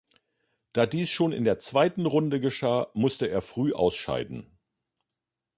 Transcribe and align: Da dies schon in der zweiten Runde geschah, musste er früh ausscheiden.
Da 0.73 0.87
dies 0.87 1.11
schon 1.11 1.31
in 1.31 1.43
der 1.43 1.59
zweiten 1.59 2.07
Runde 2.07 2.39
geschah, 2.39 2.87
musste 2.95 3.27
er 3.27 3.43
früh 3.43 3.71
ausscheiden. 3.71 4.49